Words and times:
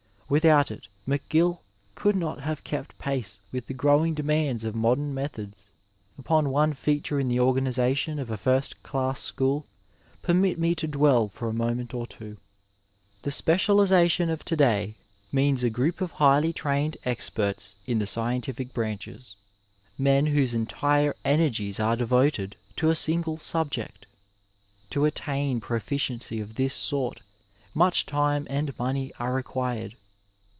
Without 0.31 0.71
it 0.71 0.87
McGill 1.05 1.59
could 1.93 2.15
not 2.15 2.39
have 2.39 2.63
kept 2.63 2.97
pace 2.97 3.39
with 3.51 3.65
the 3.65 3.73
growing 3.73 4.13
demands 4.13 4.63
of 4.63 4.73
modem 4.73 5.13
methods. 5.13 5.67
Upon 6.17 6.49
one 6.51 6.71
feature 6.71 7.19
in 7.19 7.27
the 7.27 7.41
organization 7.41 8.17
of 8.17 8.31
a 8.31 8.37
first 8.37 8.81
class 8.81 9.19
school 9.19 9.65
permit 10.21 10.57
me 10.57 10.73
to 10.73 10.87
dwell 10.87 11.27
for 11.27 11.49
a 11.49 11.53
moment 11.53 11.93
or 11.93 12.07
two. 12.07 12.37
The 13.23 13.31
specialization 13.31 14.29
of 14.29 14.45
to 14.45 14.55
day 14.55 14.95
means 15.33 15.65
a 15.65 15.69
group 15.69 15.99
of 15.99 16.11
highly 16.11 16.53
trained 16.53 16.95
experts 17.03 17.75
in 17.85 17.99
the 17.99 18.07
scientific 18.07 18.73
branches, 18.73 19.35
men 19.97 20.27
whose 20.27 20.53
entire 20.53 21.13
energies 21.25 21.77
are 21.77 21.97
devoted 21.97 22.55
to 22.77 22.89
a 22.89 22.95
single 22.95 23.35
subject. 23.35 24.05
To 24.91 25.03
attain 25.03 25.59
proficiency 25.59 26.39
of 26.39 26.55
this 26.55 26.73
sort 26.73 27.19
much 27.73 28.05
time 28.05 28.47
and 28.49 28.73
money 28.79 29.11
are 29.19 29.33
required. 29.33 29.97